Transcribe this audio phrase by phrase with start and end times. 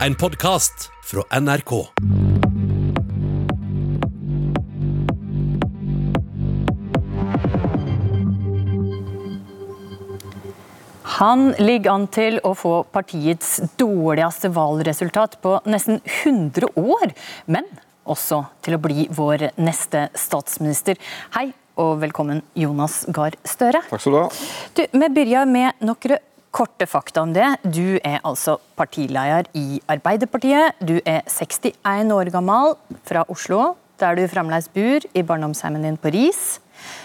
[0.00, 1.86] En podkast fra NRK.
[11.02, 17.14] Han ligger an til å få partiets dårligste valgresultat på nesten 100 år,
[17.46, 17.70] men
[18.02, 20.98] også til å bli vår neste statsminister.
[21.38, 23.86] Hei og velkommen, Jonas Gahr Støre.
[23.86, 24.28] Takk skal du ha.
[24.74, 26.18] Du, vi begynner med noen
[26.54, 27.56] korte fakta om det.
[27.62, 30.78] Du er altså partileder i Arbeiderpartiet.
[30.78, 36.08] Du er 61 år gammel, fra Oslo, der du fremdeles bor i barndomshjemmet din på
[36.14, 36.60] Ris.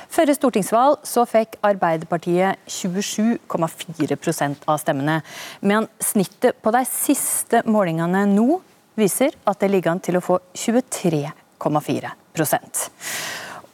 [0.10, 5.22] Før stortingsvalg så fikk Arbeiderpartiet 27,4% av stemmene,
[5.62, 8.62] Men snittet på de siste målingene nå
[9.00, 12.90] viser at det ligger an til å få 23,4%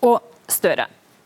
[0.06, 0.86] Og Støre,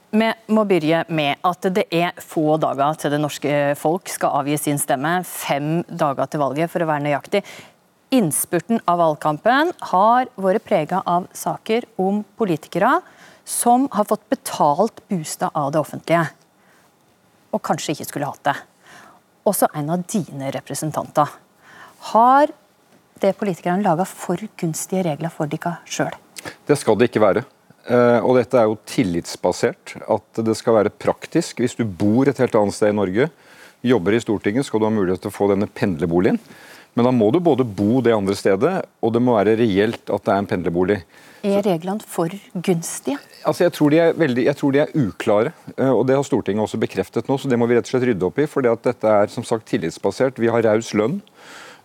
[0.10, 4.58] vi må begynne med at det er få dager til det norske folk skal avgi
[4.58, 5.20] sin stemme.
[5.28, 7.44] Fem dager til valget, for å være nøyaktig.
[8.18, 12.96] Innspurten av valgkampen har vært prega av saker om politikere
[13.46, 16.24] som har fått betalt bostad av det offentlige,
[17.54, 18.56] og kanskje ikke skulle hatt det.
[19.50, 21.30] Også en av dine representanter.
[22.14, 22.50] Har
[23.22, 26.14] det politikerne laga for gunstige regler for dere sjøl?
[26.66, 27.46] Det skal det ikke være.
[27.88, 29.96] Eh, og dette er jo tillitsbasert.
[30.12, 31.62] At det skal være praktisk.
[31.64, 33.30] Hvis du bor et helt annet sted i Norge,
[33.86, 36.42] jobber i Stortinget, skal du ha mulighet til å få denne pendlerboligen.
[36.98, 40.26] Men da må du både bo det andre stedet, og det må være reelt at
[40.26, 40.98] det er en pendlerbolig.
[41.48, 43.20] Er reglene for gunstige?
[43.48, 46.82] Altså, jeg, tror veldig, jeg, tror de er uklare, eh, og det har Stortinget også
[46.82, 47.38] bekreftet nå.
[47.40, 48.50] så Det må vi rett og slett rydde opp i.
[48.50, 50.42] for dette er som sagt tillitsbasert.
[50.42, 51.22] Vi har raus lønn.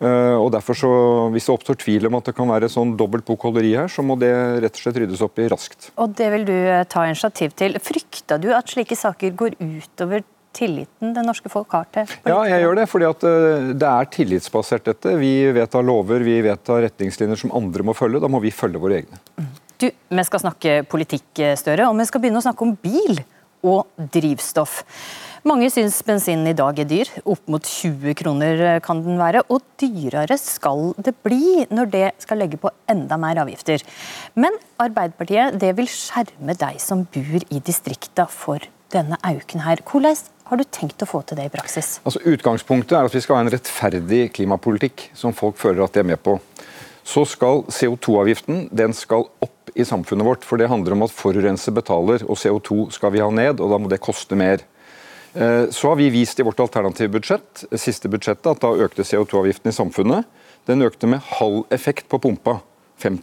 [0.03, 0.91] Eh, og derfor så,
[1.35, 4.19] Hvis det oppstår tvil om at det kan være sånn dobbelt bokholderi her, så må
[4.21, 4.33] det
[4.65, 5.91] rett og slett ryddes opp i raskt.
[5.97, 7.79] Og Det vil du eh, ta initiativ til.
[7.83, 12.31] Frykter du at slike saker går utover tilliten det norske folk har til politikere?
[12.31, 12.87] Ja, jeg gjør det.
[12.89, 13.25] fordi at
[13.81, 15.17] det er tillitsbasert dette.
[15.19, 18.23] Vi vedtar lover, vi vedtar retningslinjer som andre må følge.
[18.23, 19.19] Da må vi følge våre egne.
[19.35, 19.53] Mm.
[19.79, 23.19] Du, Vi skal snakke politikk, eh, Støre, og vi skal begynne å snakke om bil
[23.65, 24.85] og drivstoff.
[25.45, 27.09] Mange syns bensinen i dag er dyr.
[27.29, 29.43] Opp mot 20 kroner eh, kan den være.
[29.53, 33.85] Og dyrere skal det bli når det skal legge på enda mer avgifter.
[34.41, 39.85] Men Arbeiderpartiet det vil skjerme deg som bor i distrikta for denne auken her.
[39.85, 40.17] Hvordan
[40.49, 41.99] har du tenkt å få til det i praksis?
[42.09, 46.07] Altså, utgangspunktet er at vi skal ha en rettferdig klimapolitikk som folk føler at de
[46.07, 46.39] er med på.
[47.05, 50.49] Så skal CO2-avgiften den skal opp i samfunnet vårt.
[50.49, 53.77] For det handler om at forurenser betaler, og CO2 skal vi ha ned, og da
[53.77, 54.65] må det koste mer.
[55.35, 59.73] Eh, så har vi vist i vårt alternative budsjett, siste budsjettet, at da økte CO2-avgiften
[59.73, 60.29] i samfunnet.
[60.67, 62.61] Den økte med halv effekt på pumpa.
[63.03, 63.19] 5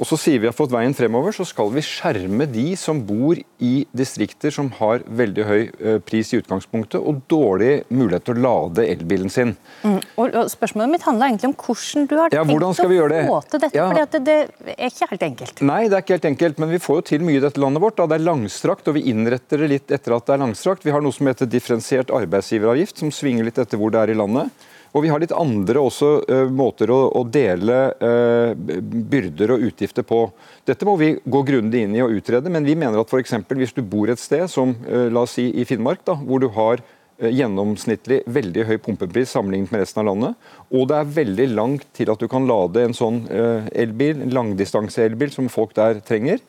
[0.00, 3.36] og så sier vi at fått veien fremover så skal vi skjerme de som bor
[3.36, 8.44] i distrikter som har veldig høy eh, pris i utgangspunktet og dårlig mulighet til å
[8.46, 9.52] lade elbilen sin.
[9.84, 10.00] Mm.
[10.16, 13.76] Og, Spørsmålet mitt handler egentlig om hvordan du har ja, tenkt å få til dette.
[13.76, 13.86] Ja.
[13.92, 15.64] fordi det, det, er ikke helt enkelt.
[15.68, 17.84] Nei, det er ikke helt enkelt, men vi får jo til mye i dette landet
[17.84, 18.00] vårt.
[18.00, 18.08] Da.
[18.08, 20.88] Det er langstrakt, og vi innretter det litt etter at det er langstrakt.
[20.88, 24.18] Vi har noe som heter differensiert arbeidsgiveravgift, som svinger litt etter hvor det er i
[24.18, 24.68] landet.
[24.92, 30.04] Og vi har litt andre også uh, måter å, å dele uh, byrder og utgifter
[30.06, 30.26] på.
[30.68, 33.38] Dette må vi gå grundig inn i og utrede, men vi mener at f.eks.
[33.48, 36.50] hvis du bor et sted som uh, la oss si i Finnmark, da, hvor du
[36.56, 36.84] har
[37.22, 42.10] gjennomsnittlig veldig høy pumpepris sammenlignet med resten av landet, og det er veldig langt til
[42.10, 46.40] at du kan lade en sånn elbil, en langdistanseelbil som folk der trenger,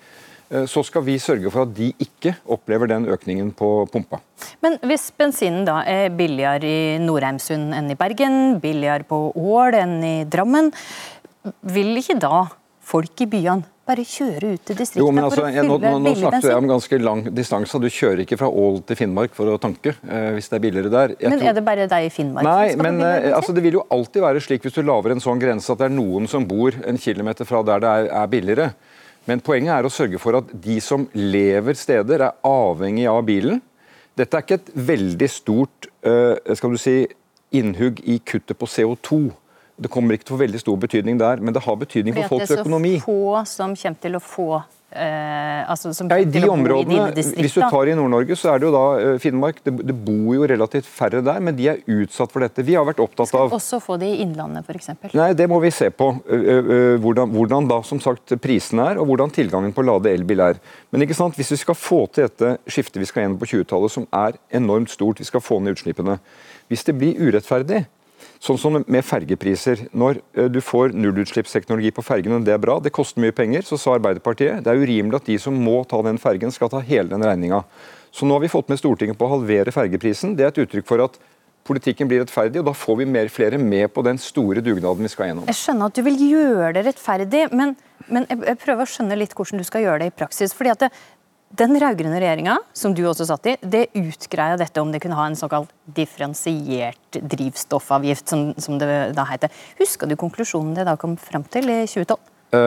[0.70, 4.20] så skal vi sørge for at de ikke opplever den økningen på pumpa.
[4.64, 9.96] Men hvis bensinen da er billigere i Nordheimsund enn i Bergen, billigere på Ål enn
[10.06, 10.72] i Drammen,
[11.74, 12.46] vil ikke da
[12.84, 15.78] folk i byene bare kjøre ut til distriktene jo, men altså, for å fylle nå,
[15.82, 17.82] nå, nå snakket jeg om ganske lang distanse.
[17.84, 20.92] Du kjører ikke fra Ål til Finnmark for å tanke, eh, hvis det er billigere
[20.94, 21.16] der.
[21.18, 21.50] Jeg men tror...
[21.50, 23.84] Er det bare deg i Finnmark Nei, som skal men eh, altså, det vil jo
[23.92, 26.80] alltid være slik hvis du lager en sånn grense at det er noen som bor
[26.80, 28.70] en kilometer fra der det er, er billigere.
[29.30, 33.62] Men poenget er å sørge for at de som lever steder, er avhengig av bilen.
[34.20, 36.98] Dette er ikke et veldig stort uh, skal du si,
[37.56, 39.24] innhugg i kuttet på CO2.
[39.84, 42.36] Det kommer ikke til å få veldig stor betydning der, men det har betydning for
[42.36, 42.98] folks økonomi.
[42.98, 44.50] Det er så få som kommer til å få
[44.94, 48.74] Eh, altså, ja, I de områdene, Hvis du tar i Nord-Norge, så er det jo
[48.76, 49.64] da eh, Finnmark.
[49.66, 52.66] Det, det, bor jo relativt færre der, men de er utsatt for dette.
[52.66, 54.92] Vi har vært opptatt av Skal også få det i Innlandet, f.eks.?
[55.18, 56.12] Nei, det må vi se på.
[56.24, 60.62] Hvordan, hvordan, da som sagt prisene er, og hvordan tilgangen på lade elbil er.
[60.94, 63.98] Men ikke sant, hvis vi skal få til dette skiftet vi skal gjennom på 20-tallet,
[63.98, 66.20] som er enormt stort, vi skal få ned utslippene
[66.70, 67.84] Hvis det blir urettferdig,
[68.44, 69.86] Sånn som med fergepriser.
[69.96, 73.80] Når eh, du får nullutslippsteknologi på fergene, det er bra, det koster mye penger, så
[73.80, 77.08] sa Arbeiderpartiet det er urimelig at de som må ta den fergen, skal ta hele
[77.14, 77.62] den regninga.
[78.12, 80.36] Så nå har vi fått med Stortinget på å halvere fergeprisen.
[80.36, 81.16] Det er et uttrykk for at
[81.64, 85.12] politikken blir rettferdig, og da får vi mer flere med på den store dugnaden vi
[85.14, 85.48] skal gjennom.
[85.48, 87.78] Jeg skjønner at du vil gjøre det rettferdig, men,
[88.12, 90.56] men jeg, prøver å skjønne litt hvordan du skal gjøre det i praksis.
[90.58, 90.92] fordi at det,
[91.54, 95.28] den rød-grønne regjeringa, som du også satt i, det utgreia dette om det kunne ha
[95.30, 99.54] en såkalt differensiert drivstoffavgift, som, som det da heter.
[99.82, 102.20] Husker du konklusjonen det da kom fram til i 2012?
[102.54, 102.60] Uh,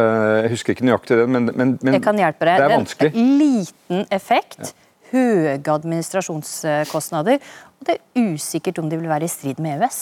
[0.43, 3.13] jeg husker ikke nøyaktig den, men, men, men det, det er vanskelig.
[3.15, 4.73] En liten effekt.
[4.73, 7.43] Ja høye administrasjonskostnader,
[7.79, 10.01] og det er usikkert om de vil være i strid med EØS.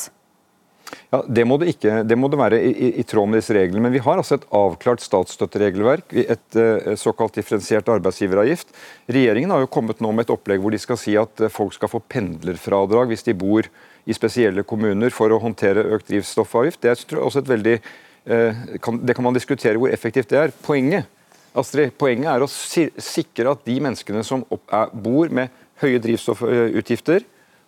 [1.13, 2.03] Ja, Det må det ikke.
[2.07, 3.83] Det må det være i, i, i, tråd med disse reglene.
[3.87, 8.75] Men vi har altså et avklart statsstøtteregelverk, et uh, såkalt differensiert arbeidsgiveravgift.
[9.15, 11.77] Regjeringen har jo kommet nå med et opplegg hvor de skal si at uh, folk
[11.77, 13.69] skal få pendlerfradrag hvis de bor
[14.05, 16.83] i spesielle kommuner for å håndtere økt drivstoffavgift.
[16.83, 20.57] Det er også et veldig uh, kan, Det kan man diskutere hvor effektivt det er.
[20.65, 21.11] Poenget
[21.55, 25.53] Astrid, poenget er å sikre at de menneskene som bor med
[25.83, 27.23] høye drivstoffutgifter,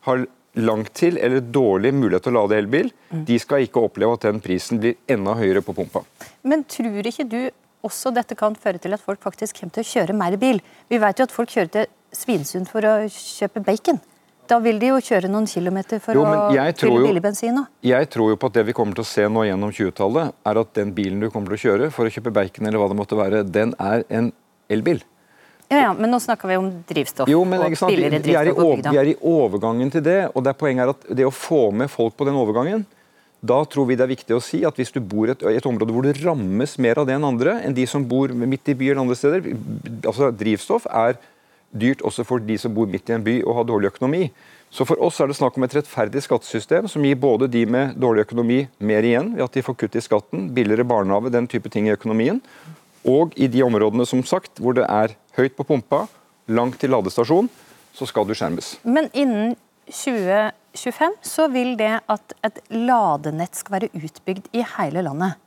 [0.06, 0.24] har
[0.56, 2.90] langt til eller dårlig mulighet til å lade elbil,
[3.28, 6.02] de skal ikke oppleve at den prisen blir enda høyere på pumpa.
[6.46, 7.40] Men tror ikke du
[7.86, 10.60] også dette kan føre til at folk faktisk kommer til å kjøre mer bil?
[10.90, 14.00] Vi vet jo at folk kjører til Svinesund for å kjøpe bacon.
[14.46, 17.58] Da vil de jo kjøre noen kilometer for jo, å fylle billig bensin.
[17.82, 20.60] Jeg tror jo på at det vi kommer til å se nå gjennom 20-tallet, er
[20.62, 22.98] at den bilen du kommer til å kjøre for å kjøpe bacon, eller hva det
[22.98, 24.30] måtte være, den er en
[24.70, 25.02] elbil.
[25.68, 28.92] Ja, ja, Men nå snakker vi om drivstoff jo, men, og billigere drivstoff på bygda.
[28.94, 31.70] Vi er i overgangen til det, og det er poenget er at det å få
[31.74, 32.84] med folk på den overgangen,
[33.46, 35.68] da tror vi det er viktig å si at hvis du bor i et, et,
[35.68, 38.76] område hvor du rammes mer av det enn andre, enn de som bor midt i
[38.78, 39.50] byen eller andre steder
[40.08, 41.18] altså Drivstoff er
[41.76, 44.28] dyrt også for de som bor midt i en by og har dårlig økonomi.
[44.72, 47.94] Så For oss er det snakk om et rettferdig skattesystem som gir både de med
[48.00, 51.70] dårlig økonomi mer igjen ved at de får kutt i skatten, billigere barnehage, den type
[51.72, 52.40] ting i økonomien,
[53.06, 56.04] og i de områdene som sagt, hvor det er høyt på pumpa,
[56.46, 57.48] langt til ladestasjon,
[57.96, 58.76] så skal du skjermes.
[58.84, 59.56] Men innen
[59.86, 65.38] 2025 så vil det at et ladenett skal være utbygd i hele landet.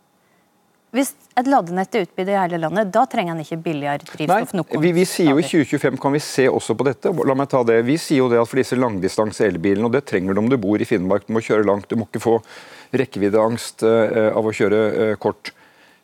[0.95, 4.55] Hvis et ladenett er utbygd i hele landet, da trenger en ikke billigere drivstoff?
[4.57, 7.11] Nei, vi, vi, sier jo I 2025 kan vi se også på dette.
[7.29, 7.77] La meg ta det.
[7.85, 10.57] Vi sier jo det at for disse langdistanse elbilene, og det trenger du om du
[10.61, 12.39] bor i Finnmark, du må kjøre langt, du må ikke få
[12.97, 15.53] rekkeviddeangst uh, av å kjøre uh, kort.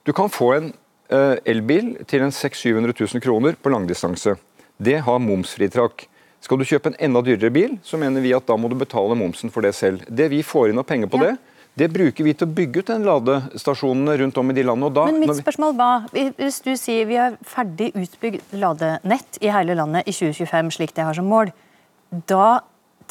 [0.05, 0.69] Du kan få en
[1.09, 4.35] elbil til en 600 000-700 000 kroner på langdistanse.
[4.77, 6.07] Det har momsfritak.
[6.45, 9.15] Skal du kjøpe en enda dyrere bil, så mener vi at da må du betale
[9.17, 10.03] momsen for det selv.
[10.05, 11.31] Det vi får inn av penger på ja.
[11.31, 14.91] det, det bruker vi til å bygge ut den ladestasjonene rundt om i de landene.
[14.95, 19.75] Da, Men mitt spørsmål var, Hvis du sier vi har ferdig utbygd ladenett i hele
[19.75, 21.51] landet i 2025, slik det har som mål,
[22.29, 22.61] da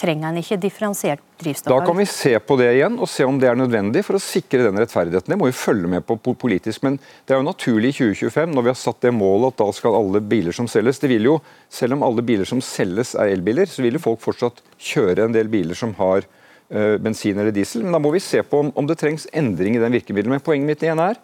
[0.00, 1.73] trenger en ikke differensiert drivstoff?
[1.73, 4.23] Da kan vi se på det igjen og se om det er nødvendig for å
[4.23, 5.35] sikre den rettferdigheten.
[5.35, 8.67] Det må vi følge med på politisk, men det er jo naturlig i 2025, når
[8.69, 11.41] vi har satt det målet at da skal alle biler som selges det vil jo,
[11.75, 15.35] Selv om alle biler som selges er elbiler, så vil jo folk fortsatt kjøre en
[15.35, 16.26] del biler som har
[16.75, 17.82] Eh, bensin eller diesel.
[17.85, 20.32] Men da må vi se på om, om det trengs endring i den virkemidlet.
[20.32, 21.20] Men poenget mitt igjen er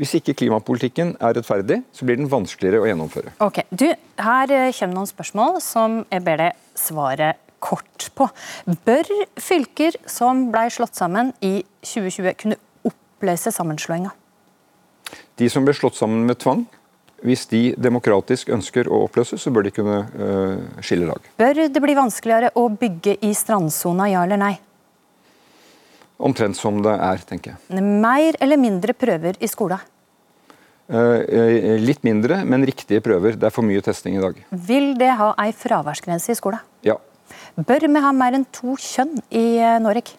[0.00, 3.36] hvis ikke klimapolitikken er rettferdig, så blir den vanskeligere å gjennomføre.
[3.44, 3.86] Ok, du,
[4.18, 7.34] Her eh, kommer noen spørsmål som jeg ber deg svare
[7.64, 8.28] kort på.
[8.84, 9.08] Bør
[9.40, 11.56] fylker som ble slått sammen i
[11.86, 14.12] 2020 kunne oppløse sammenslåinga?
[15.40, 16.64] De som ble slått sammen med tvang,
[17.24, 21.24] hvis de demokratisk ønsker å oppløse, så bør de kunne uh, skille lag.
[21.40, 24.52] Bør det bli vanskeligere å bygge i strandsona, ja eller nei?
[26.24, 27.82] Omtrent som det er, tenker jeg.
[28.04, 29.80] Mer eller mindre prøver i skolen?
[30.84, 33.38] Uh, litt mindre, men riktige prøver.
[33.40, 34.44] Det er for mye testing i dag.
[34.68, 36.60] Vil det ha ei fraværsgrense i skolen?
[36.84, 36.98] Ja.
[37.54, 39.46] Bør vi ha mer enn to kjønn i
[39.82, 40.16] Norge?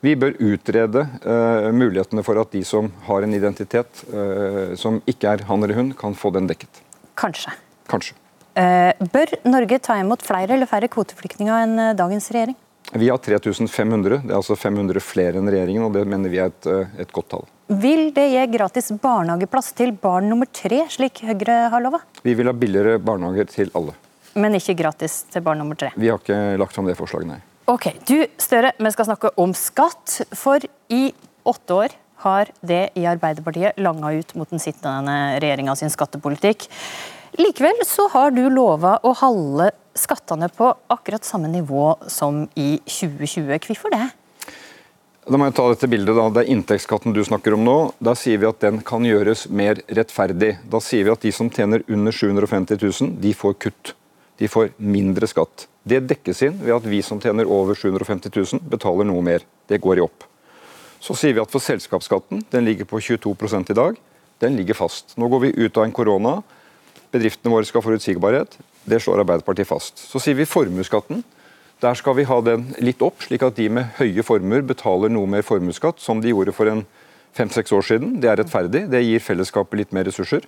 [0.00, 5.34] Vi bør utrede uh, mulighetene for at de som har en identitet uh, som ikke
[5.34, 6.80] er han eller hun, kan få den dekket.
[7.18, 7.52] Kanskje.
[7.90, 8.14] Kanskje.
[8.54, 12.56] Uh, bør Norge ta imot flere eller færre kvoteflyktninger enn dagens regjering?
[12.88, 16.54] Vi har 3500, det er altså 500 flere enn regjeringen, og det mener vi er
[16.54, 16.68] et,
[17.04, 17.48] et godt tall.
[17.68, 22.00] Vil det gi gratis barnehageplass til barn nummer tre, slik Høyre har lova?
[22.24, 23.92] Vi vil ha billigere barnehager til alle.
[24.38, 25.90] Men ikke gratis til barn nummer tre?
[25.98, 27.40] Vi har ikke lagt fram det forslaget, nei.
[27.68, 30.22] Ok, du Støre, vi skal snakke om skatt.
[30.38, 30.62] For
[30.94, 31.10] i
[31.48, 36.66] åtte år har det i Arbeiderpartiet langa ut mot den sittende regjeringa sin skattepolitikk.
[37.38, 39.68] Likevel så har du lova å holde
[39.98, 43.52] skattene på akkurat samme nivå som i 2020.
[43.68, 44.08] Hvorfor det?
[45.28, 46.24] Da må jeg ta dette bildet da.
[46.32, 47.76] Det er inntektsskatten du snakker om nå.
[48.00, 50.54] Da sier vi at den kan gjøres mer rettferdig.
[50.72, 53.92] Da sier vi at de som tjener under 750 000, de får kutt.
[54.38, 55.66] De får mindre skatt.
[55.82, 59.46] Det dekkes inn ved at vi som tjener over 750 000, betaler noe mer.
[59.68, 60.26] Det går i opp.
[61.02, 63.98] Så sier vi at for selskapsskatten, den ligger på 22% i dag,
[64.42, 65.16] den ligger fast.
[65.18, 66.36] Nå går vi ut av en korona.
[67.14, 68.54] Bedriftene våre skal ha forutsigbarhet.
[68.88, 69.98] Det slår Arbeiderpartiet fast.
[69.98, 71.24] Så sier vi formuesskatten.
[71.82, 75.30] Der skal vi ha den litt opp, slik at de med høye formuer betaler noe
[75.30, 76.82] mer formuesskatt, som de gjorde for en
[77.38, 78.16] fem-seks år siden.
[78.22, 80.46] Det er rettferdig, det gir fellesskapet litt mer ressurser.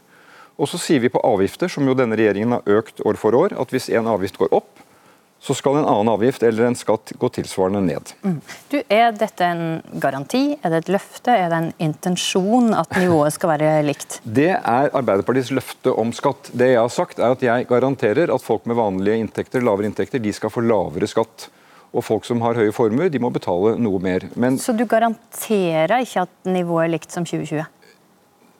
[0.60, 3.56] Og så sier vi på avgifter, som jo denne regjeringen har økt år for år,
[3.56, 4.84] at hvis en avgift går opp,
[5.40, 8.10] så skal en annen avgift eller en skatt gå tilsvarende ned.
[8.20, 8.40] Mm.
[8.68, 13.38] Du, Er dette en garanti, er det et løfte, er det en intensjon at nivået
[13.38, 14.18] skal være likt?
[14.24, 16.52] Det er Arbeiderpartiets løfte om skatt.
[16.52, 20.20] Det jeg har sagt er at jeg garanterer at folk med vanlige inntekter, lavere inntekter,
[20.20, 21.48] de skal få lavere skatt.
[21.90, 24.28] Og folk som har høye formuer, de må betale noe mer.
[24.36, 27.64] Men, så du garanterer ikke at nivået er likt som 2020?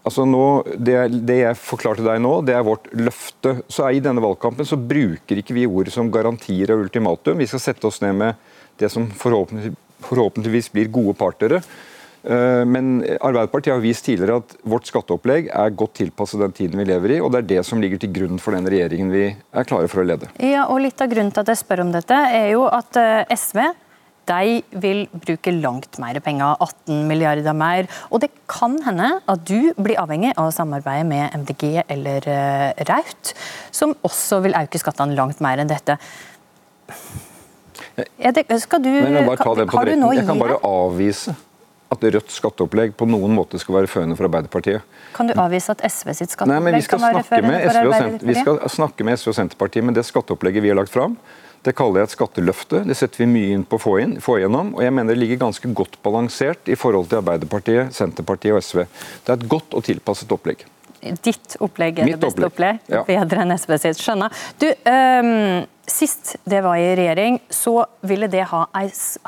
[0.01, 0.45] Altså nå,
[0.81, 0.97] det,
[1.29, 3.59] det, jeg forklarte deg nå, det er vårt løfte.
[3.69, 7.41] Så I denne valgkampen så bruker ikke vi ord som garantier og ultimatum.
[7.43, 9.75] Vi skal sette oss ned med det som forhåpentlig,
[10.07, 11.61] forhåpentligvis blir gode partnere.
[12.23, 16.89] Eh, men Arbeiderpartiet har vist tidligere at vårt skatteopplegg er godt tilpasset den tiden vi
[16.89, 19.69] lever i, og det er det som ligger til grunn for den regjeringen vi er
[19.69, 20.33] klare for å lede.
[20.41, 23.37] Ja, og Litt av grunnen til at jeg spør om dette, er jo at eh,
[23.37, 23.63] SV
[24.31, 27.89] de vil bruke langt mer penger, 18 milliarder mer.
[28.11, 32.87] Og det kan hende at du blir avhengig av å samarbeide med MDG eller uh,
[32.91, 33.35] Raut,
[33.75, 35.99] som også vil øke skattene langt mer enn dette.
[38.01, 39.57] Det, skal du, jeg, bare har
[39.89, 41.35] du jeg kan bare avvise
[41.91, 44.85] at Rødts skatteopplegg på noen måte skal være førende for Arbeiderpartiet.
[45.17, 48.27] Kan du avvise at SV sitt skatteopplegg Nei, kan være førende for Arbeiderpartiet?
[48.29, 51.19] Vi skal snakke med SV og Senterpartiet, men det skatteopplegget vi har lagt fram,
[51.67, 52.83] det kaller jeg et skatteløfte.
[52.89, 54.73] Det setter vi mye inn på å få, inn, få igjennom.
[54.79, 58.87] Og jeg mener det ligger ganske godt balansert i forhold til Arbeiderpartiet, Senterpartiet og SV.
[59.27, 60.65] Det er et godt og tilpasset opplegg.
[61.01, 62.81] Ditt opplegg er Mitt det beste opplegg?
[62.81, 62.97] opplegg.
[62.97, 63.03] Ja.
[63.09, 64.01] Bedre enn SV sitt.
[64.01, 64.41] Skjønner.
[64.61, 68.65] Du, um, sist det var i regjering, så ville det ha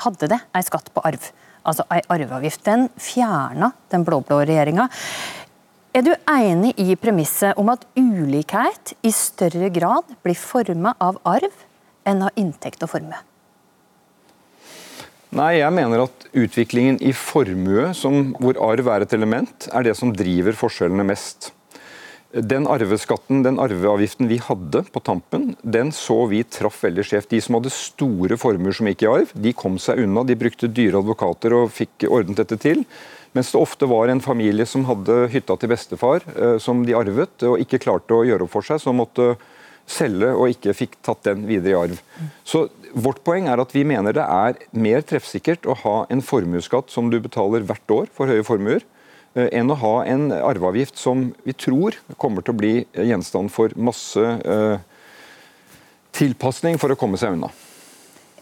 [0.04, 1.28] hadde det ei skatt på arv.
[1.68, 2.64] Altså ei arveavgift.
[2.64, 4.88] Den fjerna den blå-blå regjeringa.
[5.92, 11.52] Er du enig i premisset om at ulikhet i større grad blir forma av arv
[12.08, 13.20] enn av inntekt og formue?
[15.32, 19.94] Nei, jeg mener at utviklingen i formue, som, hvor arv er et element, er det
[19.96, 21.54] som driver forskjellene mest.
[22.32, 27.30] Den arveskatten, den arveavgiften vi hadde på tampen, den så vi traff veldig skjevt.
[27.32, 30.24] De som hadde store formuer som gikk i arv, de kom seg unna.
[30.28, 32.84] De brukte dyre advokater og fikk ordnet dette til.
[33.36, 37.36] Mens det ofte var en familie som hadde hytta til bestefar, eh, som de arvet,
[37.48, 39.34] og ikke klarte å gjøre opp for seg, som måtte
[39.90, 42.02] selge og ikke fikk tatt den videre i arv.
[42.44, 46.92] Så Vårt poeng er at vi mener det er mer treffsikkert å ha en formuesskatt
[46.92, 48.84] som du betaler hvert år for høye formuer,
[49.34, 53.72] eh, enn å ha en arveavgift som vi tror kommer til å bli gjenstand for
[53.80, 54.76] masse uh,
[56.12, 57.48] tilpasning for å komme seg unna.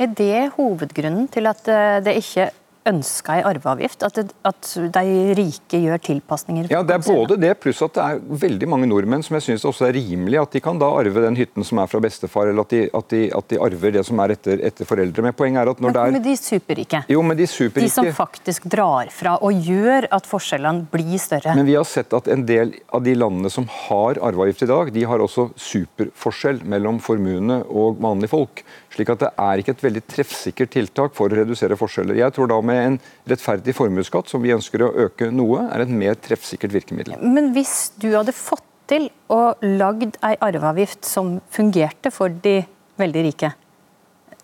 [0.00, 2.50] Er det hovedgrunnen til at eh, det ikke
[2.90, 4.04] ønska i arveavgift?
[4.06, 6.70] At, det, at, de rike gjør tilpasninger?
[6.72, 9.66] Ja, Det er både det, pluss at det er veldig mange nordmenn som jeg syns
[9.68, 12.66] også er rimelig at de kan da arve den hytten som er fra bestefar, eller
[12.66, 15.24] at de, at de, at de arver det som er etter, etter, foreldre.
[15.26, 17.02] Men poenget er at når men, det er Men de superrike?
[17.10, 17.88] Jo, men de superrike...
[17.88, 21.54] De som faktisk drar fra og gjør at forskjellene blir større?
[21.56, 24.92] Men vi har sett at en del av de landene som har arveavgift i dag,
[24.94, 28.64] de har også superforskjell mellom formuene og vanlige folk.
[28.90, 32.18] Slik at det er ikke et veldig treffsikkert tiltak for å redusere forskjeller.
[32.18, 32.98] Jeg tror da med en
[33.30, 37.20] rettferdig formuesskatt, som vi ønsker å øke noe, er et mer treffsikkert virkemiddel.
[37.22, 42.58] Men hvis du hadde fått til å lagd ei arveavgift som fungerte for de
[43.00, 43.52] veldig rike,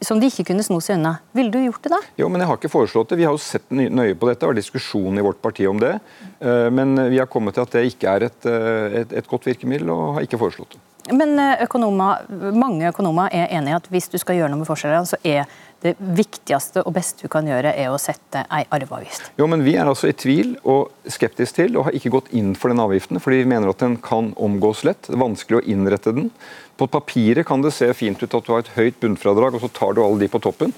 [0.00, 1.16] som de ikke kunne sno seg unna.
[1.36, 2.00] Ville du gjort det da?
[2.20, 3.20] Jo, men jeg har ikke foreslått det.
[3.20, 5.94] Vi har jo sett nøye på dette, og har diskusjon i vårt parti om det.
[6.40, 9.48] Eh, men vi har kommet til at det ikke er et, eh, et, et godt
[9.48, 10.82] virkemiddel, og har ikke foreslått det.
[11.14, 12.26] Men eh, økonomer,
[12.56, 15.46] mange økonomer er enig i at hvis du skal gjøre noe med forskjellene, så er
[15.86, 19.32] det viktigste og beste du kan gjøre, er å sette ei arveavgift.
[19.40, 22.54] Jo, men Vi er altså i tvil og skeptisk til, og har ikke gått inn
[22.58, 25.08] for den avgiften, fordi vi mener at den kan omgås lett.
[25.08, 26.30] Det er vanskelig å innrette den.
[26.76, 29.72] På papiret kan det se fint ut at du har et høyt bunnfradrag, og så
[29.72, 30.74] tar du alle de på toppen.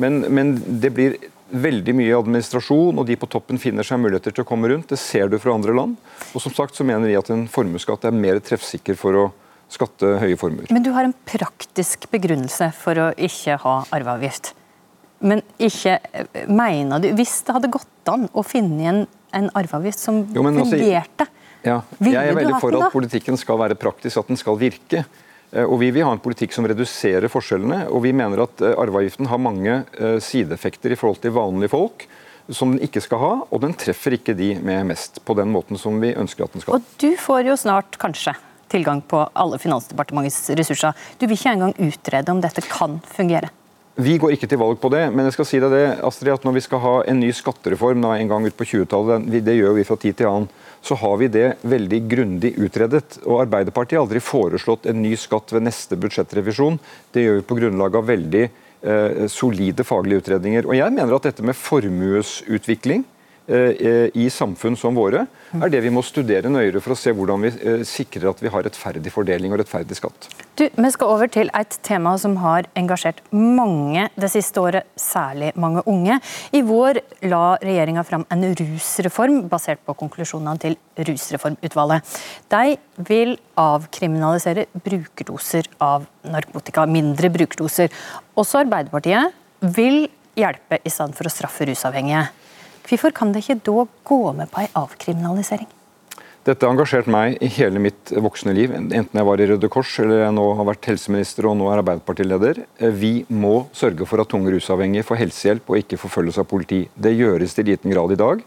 [0.00, 1.18] Men, men det blir
[1.50, 4.90] veldig mye administrasjon, og de på toppen finner seg muligheter til å komme rundt.
[4.92, 5.96] Det ser du fra andre land.
[6.34, 9.24] Og som sagt så mener vi at en formuesskatt er mer treffsikker for å
[9.70, 10.70] skatte høye formuer.
[10.74, 14.54] Men du har en praktisk begrunnelse for å ikke ha arveavgift.
[15.20, 15.98] Men ikke
[16.48, 19.00] mener du Hvis det hadde gått an å finne en,
[19.36, 21.26] en arveavgift som jo, altså, fungerte,
[21.66, 25.04] ja, jeg er veldig for at politikken skal være praktisk, at den skal virke.
[25.50, 27.84] Eh, og Vi vil ha en politikk som reduserer forskjellene.
[27.90, 32.08] og Vi mener at eh, arveavgiften har mange eh, sideeffekter i forhold til vanlige folk
[32.50, 35.78] som den ikke skal ha, og den treffer ikke de med mest på den måten
[35.78, 36.80] som vi ønsker at den skal.
[36.80, 38.34] Og Du får jo snart, kanskje,
[38.70, 40.94] tilgang på alle Finansdepartementets ressurser.
[41.18, 43.50] Du vil ikke engang utrede om dette kan fungere?
[44.00, 46.44] Vi går ikke til valg på det, men jeg skal si deg det, Astrid, at
[46.46, 49.74] når vi skal ha en ny skattereform da, en gang ut på 20-tallet, det gjør
[49.76, 50.46] vi fra tid til annen,
[50.80, 53.18] så har vi det veldig grundig utredet.
[53.26, 56.78] Og Arbeiderpartiet har aldri foreslått en ny skatt ved neste budsjettrevisjon.
[57.12, 60.70] Det gjør vi på grunnlag av veldig eh, solide faglige utredninger.
[60.70, 63.04] Og jeg mener at dette med formuesutvikling
[63.50, 65.24] i samfunn som våre,
[65.58, 68.50] er det vi må studere nøyere for å se hvordan vi eh, sikrer at vi
[68.52, 70.28] har rettferdig fordeling og rettferdig skatt.
[70.58, 75.50] Du, Vi skal over til et tema som har engasjert mange det siste året, særlig
[75.58, 76.20] mange unge.
[76.54, 80.78] I vår la regjeringa fram en rusreform basert på konklusjonene til
[81.08, 82.16] Rusreformutvalget.
[82.52, 82.76] De
[83.08, 87.90] vil avkriminalisere brukerdoser av narkotika, mindre brukerdoser.
[88.38, 89.34] Også Arbeiderpartiet
[89.76, 90.04] vil
[90.38, 92.28] hjelpe i stedet for å straffe rusavhengige.
[92.86, 95.68] Hvorfor kan det ikke da gå med på en avkriminalisering?
[96.40, 99.90] Dette har engasjert meg i hele mitt voksne liv, enten jeg var i Røde Kors
[100.00, 102.62] eller jeg nå har vært helseminister og nå er Arbeiderpartileder.
[102.96, 106.80] Vi må sørge for at tunge rusavhengige får helsehjelp og ikke forfølges av politi.
[106.96, 108.40] Det gjøres til liten grad i dag,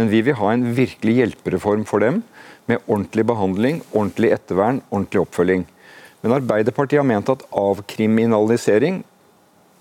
[0.00, 2.22] men vi vil ha en virkelig hjelpereform for dem,
[2.64, 5.66] med ordentlig behandling, ordentlig ettervern, ordentlig oppfølging.
[6.24, 9.02] Men Arbeiderpartiet har ment at avkriminalisering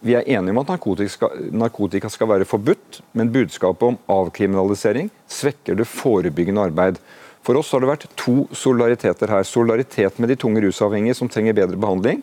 [0.04, 5.08] vi er enige om at narkotika skal, narkotika skal, være forbudt, men budskapet om avkriminalisering
[5.32, 7.00] svekker det forebyggende arbeid.
[7.44, 9.46] For oss har det vært to solidariteter her.
[9.48, 12.20] Solidaritet med de tunge rusavhengige som trenger bedre behandling,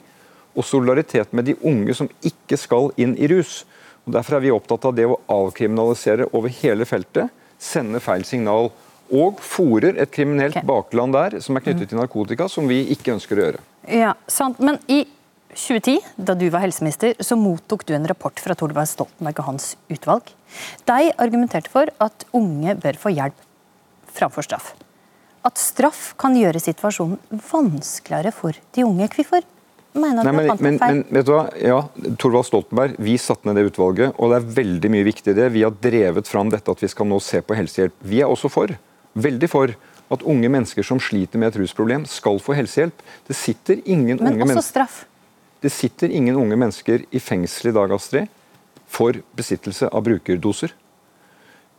[0.57, 3.63] og solidaritet med de unge som ikke skal inn i rus.
[4.05, 8.71] Og Derfor er vi opptatt av det å avkriminalisere over hele feltet, sende feil signal.
[9.11, 13.41] Og fòrer et kriminelt bakland der som er knyttet til narkotika, som vi ikke ønsker
[13.41, 13.65] å gjøre.
[13.89, 14.61] Ja, sant.
[14.63, 15.03] Men i
[15.55, 19.73] 2010, da du var helseminister, så mottok du en rapport fra Torvald Stoltenberg og hans
[19.91, 20.31] utvalg.
[20.87, 23.47] De argumenterte for at unge bør få hjelp
[24.15, 24.73] framfor straff.
[25.47, 29.09] At straff kan gjøre situasjonen vanskeligere for de unge.
[29.17, 29.47] Hvorfor
[29.97, 31.45] mener Nei, men, men, men, vet du hva?
[31.59, 31.81] Ja,
[32.21, 35.49] Torvald Stoltenberg, vi satte ned det utvalget, og det er veldig mye viktig i det.
[35.57, 37.97] Vi har drevet fram dette at vi skal nå se på helsehjelp.
[38.07, 38.75] Vi er også for,
[39.19, 39.75] veldig for,
[40.11, 43.03] at unge mennesker som sliter med et rusproblem, skal få helsehjelp.
[43.29, 45.05] Det sitter ingen men unge mennesker Men også straff.
[45.61, 48.31] Det sitter ingen unge mennesker i fengsel i dag, Astrid,
[48.91, 50.73] for besittelse av brukerdoser.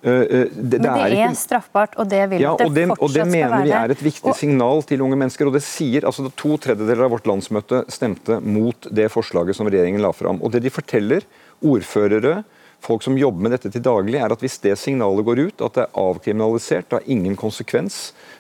[0.02, 1.38] Uh, uh, det, Men det, er, ikke...
[1.38, 4.32] straffbart, og det vil ja, det, det fortsatt og det mener vi er et viktig
[4.32, 4.38] og...
[4.38, 5.46] signal til unge mennesker.
[5.46, 10.02] og det sier, altså To tredjedeler av vårt landsmøte stemte mot det forslaget som regjeringen
[10.02, 10.42] la fram.
[10.42, 11.28] Og det de forteller,
[11.62, 12.40] ordførere,
[12.82, 15.78] folk som jobber med dette til daglig, er at hvis det signalet går ut, at
[15.78, 18.00] det er avkriminalisert, det har ingen konsekvens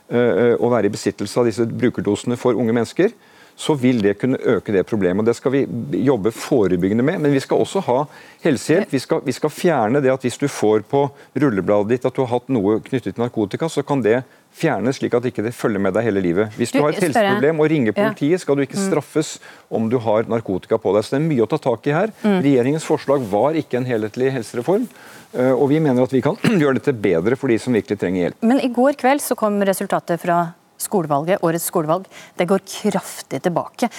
[0.09, 3.13] uh, å være i besittelse av disse brukerdosene for unge mennesker,
[3.61, 5.21] så vil det kunne øke det problemet.
[5.21, 5.61] og Det skal vi
[6.01, 7.21] jobbe forebyggende med.
[7.21, 7.97] Men vi skal også ha
[8.41, 8.89] helsehjelp.
[8.93, 11.03] Vi skal, vi skal fjerne det at hvis du får på
[11.37, 14.23] rullebladet ditt at du har hatt noe knyttet til narkotika, så kan det
[14.57, 16.57] fjernes slik at ikke det følger med deg hele livet.
[16.57, 18.87] Hvis du har et helseproblem og ringer politiet, skal du ikke mm.
[18.89, 19.35] straffes
[19.69, 21.05] om du har narkotika på deg.
[21.05, 22.13] Så det er mye å ta tak i her.
[22.25, 22.39] Mm.
[22.47, 24.89] Regjeringens forslag var ikke en helhetlig helsereform.
[25.37, 28.25] Eh, og vi mener at vi kan gjøre dette bedre for de som virkelig trenger
[28.25, 28.41] hjelp.
[28.41, 30.41] Men i går kveld så kom resultatet fra
[30.81, 33.89] skolevalget, årets skolevalg, det går kraftig tilbake.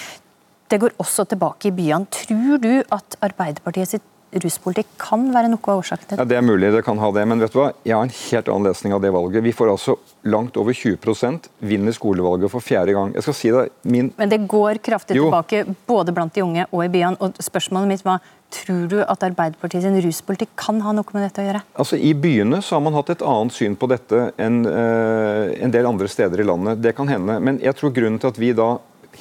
[0.72, 2.08] Det går også tilbake i byene.
[2.12, 4.08] Tror du at Arbeiderpartiet sitt
[4.40, 6.22] ruspolitikk kan være noe av årsaken til det?
[6.22, 7.72] Ja, Det er mulig det kan ha det, men vet du hva?
[7.84, 9.44] jeg har en helt annen lesning av det valget.
[9.44, 13.12] Vi får altså langt over 20% vinner skolevalget for fjerde gang.
[13.14, 14.12] Jeg skal si det, min...
[14.16, 15.28] Men det går kraftig jo.
[15.28, 17.20] tilbake både blant de unge og i byene.
[17.20, 21.40] og Spørsmålet mitt var Tror du at Arbeiderpartiet sin ruspolitikk kan ha noe med dette
[21.40, 21.62] å gjøre?
[21.80, 25.72] Altså I byene så har man hatt et annet syn på dette enn uh, en
[25.72, 26.82] del andre steder i landet.
[26.84, 27.38] Det kan hende.
[27.40, 28.74] Men jeg tror grunnen til at vi da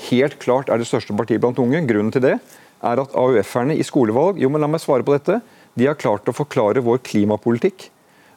[0.09, 2.35] helt klart er det største partiet blant unge, grunnen til det
[2.81, 5.39] er at AUF-erne i skolevalg jo, men la meg svare på dette,
[5.77, 7.89] de har klart å forklare vår klimapolitikk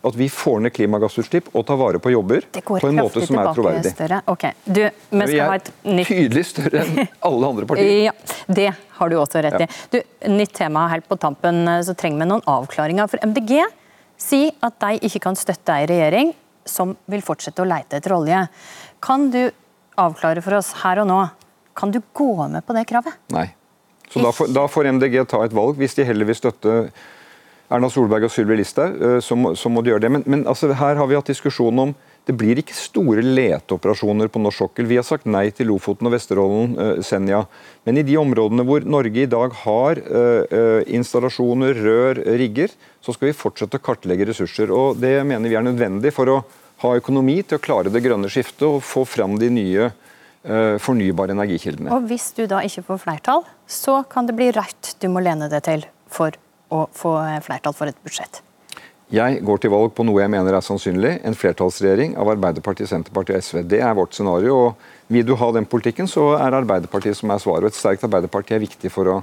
[0.04, 3.50] at vi får ned klimagassutslipp og tar vare på jobber på en måte som er
[3.56, 3.92] troverdig.
[4.30, 4.52] Okay.
[4.64, 6.08] Du, vi er ha et nytt...
[6.10, 7.92] Tydelig større enn alle andre partier.
[8.08, 8.14] ja,
[8.46, 9.68] Det har du også rett i.
[9.94, 9.98] Du,
[10.34, 13.08] nytt tema helt på tampen, så trenger vi noen avklaringer.
[13.10, 13.64] For MDG
[14.20, 16.34] sier at de ikke kan støtte ei regjering
[16.68, 18.44] som vil fortsette å leite etter olje.
[19.04, 19.42] Kan du
[20.00, 21.20] avklare for oss her og nå,
[21.76, 23.16] kan du gå med på det kravet?
[23.34, 23.48] Nei.
[24.10, 25.78] Så da får, da får MDG ta et valg.
[25.80, 26.74] Hvis de heller vil støtte
[27.72, 30.10] Erna Solberg og Sylvi Listhaug, eh, så, så, må de gjøre det.
[30.12, 34.40] Men, men altså, her har vi hatt diskusjon om det blir ikke store leteoperasjoner på
[34.40, 34.88] norsk sokkel.
[34.88, 37.42] Vi har sagt nei til Lofoten og Vesterålen, uh, Senja.
[37.84, 42.72] Men i de områdene hvor Norge i dag har uh, installasjoner, rør, rigger,
[43.04, 44.72] så skal vi fortsette å kartlegge ressurser.
[44.72, 46.38] Og Det mener vi er nødvendig for å
[46.84, 49.92] ha økonomi til å klare det grønne skiftet og få fram de nye
[50.44, 51.88] fornybare energikildene.
[51.94, 55.48] Og Hvis du da ikke får flertall, så kan det bli Rødt du må lene
[55.48, 56.36] deg til for
[56.74, 57.14] å få
[57.46, 58.42] flertall for et budsjett?
[59.14, 63.36] Jeg går til valg på noe jeg mener er sannsynlig, en flertallsregjering av Arbeiderpartiet, Senterpartiet
[63.36, 63.58] og SV.
[63.68, 64.56] Det er vårt scenario.
[64.56, 67.68] og Vil du ha den politikken, så er Arbeiderpartiet som er svaret.
[67.68, 69.18] Og et sterkt Arbeiderparti er viktig for å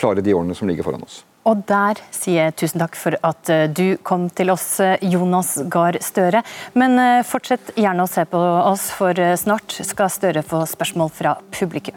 [0.00, 1.20] klare de årene som ligger foran oss.
[1.48, 5.54] Og der sier jeg tusen takk for at eh, du kom til oss, eh, Jonas
[5.70, 6.42] Gahr Støre.
[6.78, 11.38] Men eh, fortsett gjerne å se på oss, for snart skal Støre få spørsmål fra
[11.54, 11.96] publikum.